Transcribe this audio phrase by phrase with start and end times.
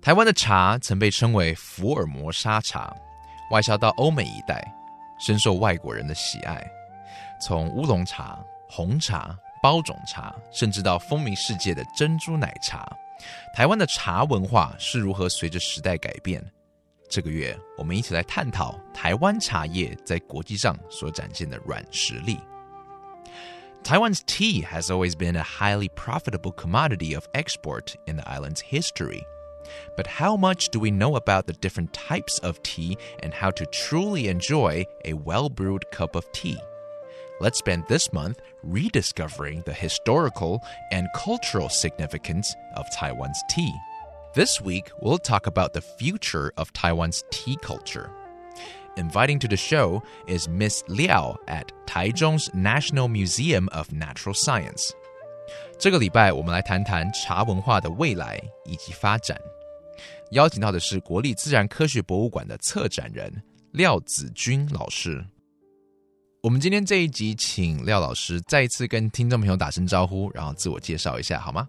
[0.00, 2.94] 台湾的茶曾被称为福尔摩沙茶，
[3.50, 4.62] 外销到欧美一带，
[5.18, 6.64] 深受外国人的喜爱。
[7.40, 12.88] 从乌龙茶、红茶、包种茶，甚至到风靡世界的珍珠奶茶，
[13.54, 16.42] 台湾的茶文化是如何随着时代改变？
[17.10, 22.38] 这个月，我们一起来探讨台湾茶叶在国际上所展现的软实力。
[23.82, 29.22] Taiwan's tea has always been a highly profitable commodity of export in the island's history.
[29.95, 33.65] But how much do we know about the different types of tea and how to
[33.67, 36.57] truly enjoy a well brewed cup of tea?
[37.39, 43.73] Let's spend this month rediscovering the historical and cultural significance of Taiwan's tea.
[44.33, 48.09] This week, we'll talk about the future of Taiwan's tea culture.
[48.95, 54.93] Inviting to the show is Miss Liao at Taichung's National Museum of Natural Science.
[55.77, 59.39] 这个礼拜，我们来谈谈茶文化的未来以及发展。
[60.32, 63.32] 邀请到的是国立自然科学博物馆的策展人
[63.72, 65.24] 廖子君老师。
[66.42, 71.66] 我们今天这一集，请廖老师再一次跟听众朋友打声招呼，然后自我介绍一下，好吗？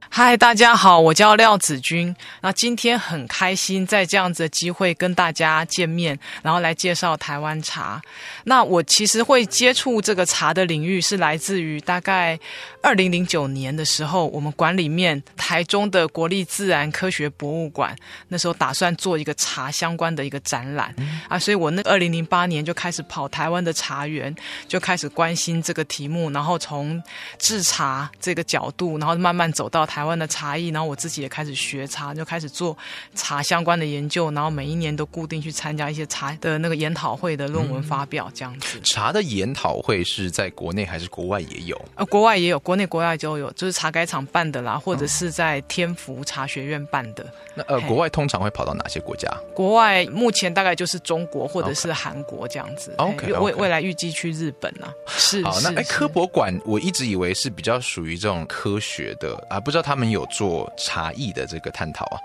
[0.00, 2.14] 嗨，大家好，我叫廖子君。
[2.40, 8.00] 那今天很开心在这样子的机会跟大家见面，然后来介绍台湾茶。
[8.44, 12.38] 那我其实会接触这个茶的领域，是来自于大概
[12.82, 17.94] 二零零九年的时候，我们馆里面台中的国立自然科学博物馆
[18.28, 20.92] 那时候打算做一个茶相关的一个展览
[21.28, 24.34] 啊，所以我那二零零八年就开始跑台湾的茶园，
[24.66, 27.00] 就开始关心这个题目，然后从
[27.38, 30.08] 制茶这个角度，然后慢慢走到台。
[30.08, 32.74] 湾的茶艺，然后我自己也开始学茶，就开始做
[33.14, 38.80] 茶相关的研究，然后每一年都固定去参加一些茶的那个研讨会的论文发表，这样子。
[38.80, 41.78] 茶的研讨会是在国内还是国外也有？
[41.94, 47.26] 呃，国外也有，国内国外就有，就是茶改厂办的啦，或者是在天福茶学院办的。
[47.54, 49.28] 那呃，国外通常会跑到哪些国家？
[49.54, 52.94] 国外目前大概就是中国或者是韩国这样子。
[52.96, 54.88] OK，未未来预计去日本啊？
[55.06, 55.44] 是。
[55.44, 59.77] 好，那哎，科博馆我一直以为是比较属于这种科学的啊，不知道。
[59.82, 62.18] 他们有做茶艺的这个探讨啊。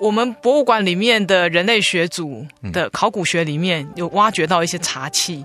[0.00, 5.44] 我们博物馆里面的人类学组的考古学里面有挖掘到一些茶器，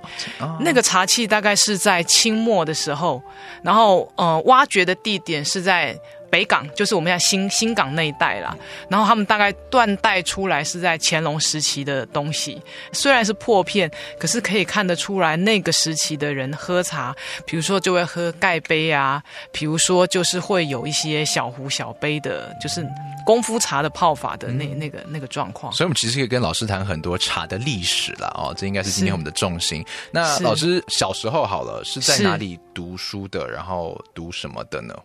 [0.59, 3.21] 那个茶器大概是在清末的时候，
[3.63, 5.97] 然后呃，挖掘的地点是在。
[6.33, 8.57] 北港就是我们在新新港那一带啦，
[8.89, 12.59] 然后他们大概断代出来是在乾隆时期的东西，
[12.91, 13.87] 虽然是破片，
[14.19, 19.21] 可是可以看得出来那个时期的人喝茶，比如说就会喝盖杯啊，
[19.51, 22.83] 比如说就是会有一些小壶小杯的，就是
[23.23, 25.71] 功夫茶的泡法的那那个那个状况。
[25.71, 29.85] 所以，我们其实可以跟老师谈很多茶的历史了哦，这应该是今天我们的重心。
[30.09, 33.47] 那老师小时候好了，是在哪里读书的？
[33.47, 34.95] 然后读什么的呢？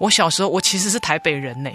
[0.00, 1.70] 我小时候，我其实是台北人呢，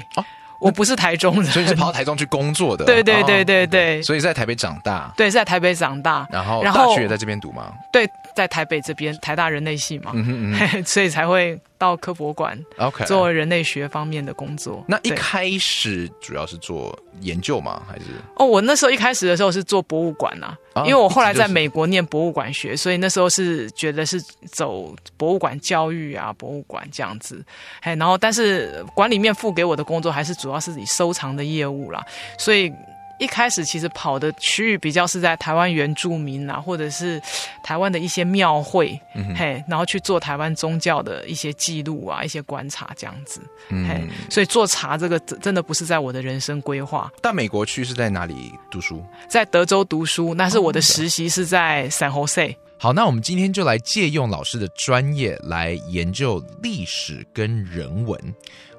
[0.60, 2.84] 我不是台中人，所以是跑到台中去工作的。
[2.86, 7.72] 对对对对对，所以在台北长大，对，在台北长大，然后大学也在这边读吗？
[7.94, 11.60] 对，在台北这边，台大人类系嘛，嗯嗯嗯 所以才会。
[11.78, 14.84] 到科博馆，OK，做人类学方面的工作。
[14.88, 17.82] 那一开始主要是做研究吗？
[17.88, 18.06] 还是？
[18.38, 20.56] 哦，我那时候一开始的时候是做博物馆呐，
[20.86, 24.22] 因为我后来在美国念博物馆学，所以那时候是觉得是
[24.52, 27.44] 走博物馆教育啊，博物馆这样子。
[27.82, 32.06] 哎，然后但是馆里面付给我的工作还是主要是以收藏的业务啦，
[32.38, 32.72] 所以。
[33.18, 37.22] 一开始其实跑的区域比较是在台湾原住民啊，或者是
[37.64, 39.00] 台湾的一些庙会，
[39.36, 47.12] 嘿，然后去做台湾宗教的一些记录啊，一些观察这样子，嗯嘿，所以做茶这个真的不是在我的人生规划。
[47.22, 49.04] 但美国区是在哪里读书？
[49.30, 52.56] 在德州读书，那是我的实习是在 San Jose。
[52.78, 58.20] 好，那我们今天就来借用老师的专业来研究历史跟人文。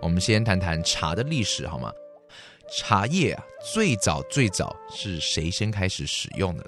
[0.01, 1.91] 我们先谈谈茶的历史，好吗？
[2.71, 6.65] 茶叶啊，最早最早是谁先开始使用的？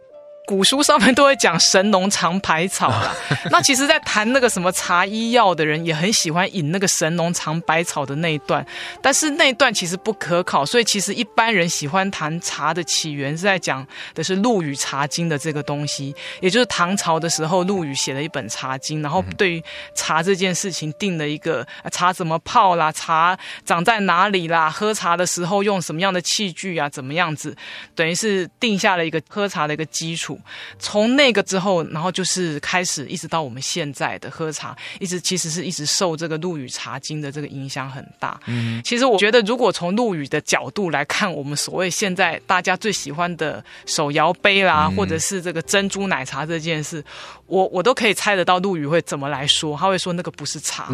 [0.48, 3.14] 古书上面都会讲神农尝百草啦。
[3.52, 8.66] 那其实，在谈那个什么茶医药的人，也很喜欢引那个神农尝百草的那一段，
[9.02, 19.62] 但是那一段其实不可考，所以其实一般人喜欢谈茶的起源是在讲的是《陆羽茶经》的这个东西，也就是唐朝的时候，陆羽写了一本《茶经》，然后对于
[19.94, 27.54] 茶这件事情定了一个茶怎么泡啦，茶长在哪里啦，喝茶的时候用什么样的器具啊，怎么样子，
[27.94, 30.37] 等于是定下了一个喝茶的一个基础。
[30.78, 38.38] 从那个之后，然后就是开始一直到我们现在的喝茶，一直其实是一直受这个陆羽茶经的这个影响很大。
[38.46, 47.04] 嗯，其实我觉得，如果从陆羽的角度来看，我们所谓现在大家最喜欢的手摇杯啦，或者是这个珍珠奶茶这件事，
[47.46, 49.76] 我我都可以猜得到陆羽会怎么来说。
[49.76, 50.88] 他会说那个不是茶，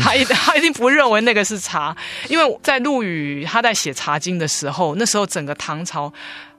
[0.00, 1.96] 他一他一定不认为那个是茶，
[2.28, 6.12] 因为在陆羽他在写《茶经》的时候，那时候整个唐朝。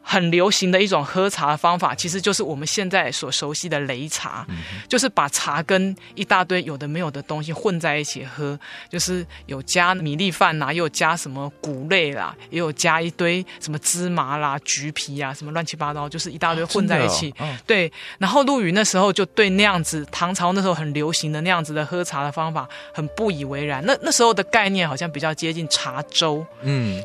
[0.08, 4.46] 很流行的一种喝茶的方法，其实就是我们现在所熟悉的擂茶，
[4.88, 8.58] 就是把茶跟一大堆有的没有的东西混在一起喝，
[8.88, 17.34] 就是有加米粒饭呐，又有加什么谷类啦，也有加一堆什么芝麻啦、橘皮啊，什么乱七八糟，就是一大堆混在一起。
[17.66, 23.84] 对，然后陆羽那时候就对那样子唐朝那时候很流行的那样子的喝茶的方法很不以为然。
[23.84, 26.46] 那那时候的概念好像比较接近茶粥。
[26.62, 27.04] 嗯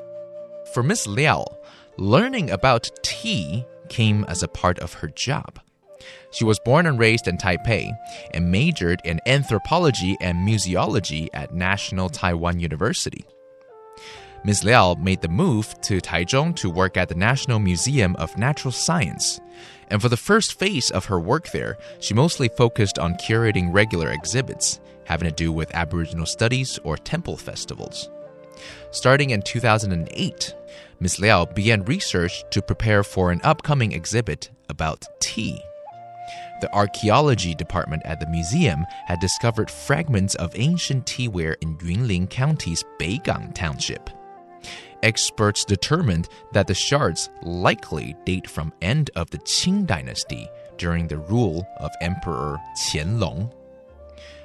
[0.74, 1.44] ，For Miss Liao。
[2.00, 5.60] Learning about tea came as a part of her job.
[6.32, 7.92] She was born and raised in Taipei
[8.32, 13.24] and majored in anthropology and museology at National Taiwan University.
[14.44, 14.64] Ms.
[14.64, 19.38] Liao made the move to Taichung to work at the National Museum of Natural Science.
[19.88, 24.10] And for the first phase of her work there, she mostly focused on curating regular
[24.10, 28.08] exhibits having to do with Aboriginal studies or temple festivals.
[28.92, 30.54] Starting in 2008,
[31.00, 31.18] Ms.
[31.18, 35.60] Liao began research to prepare for an upcoming exhibit about tea.
[36.60, 42.84] The archaeology department at the museum had discovered fragments of ancient teaware in Yunlin County's
[42.98, 44.10] Beigang township.
[45.02, 51.16] Experts determined that the shards likely date from end of the Qing dynasty during the
[51.16, 53.50] rule of Emperor Qianlong.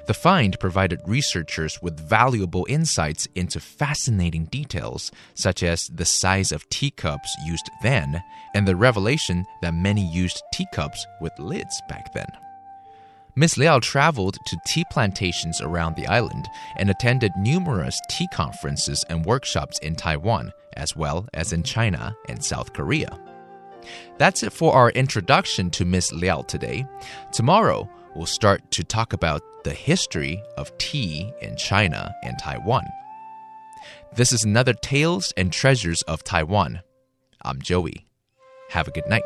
[0.06, 6.68] The find provided researchers with valuable insights into fascinating details, such as the size of
[6.68, 8.22] teacups used then,
[8.54, 12.28] and the revelation that many used teacups with lids back then.
[13.34, 16.48] Miss Liao traveled to tea plantations around the island
[16.78, 22.42] and attended numerous tea conferences and workshops in Taiwan, as well as in China and
[22.42, 23.18] South Korea.
[24.18, 26.86] That's it for our introduction to Miss Liao today.
[27.32, 32.84] Tomorrow, we'll start to talk about the history of tea in China and Taiwan.
[34.14, 36.82] This is another Tales and Treasures of Taiwan.
[37.42, 38.06] I'm Joey.
[38.70, 39.24] Have a good night.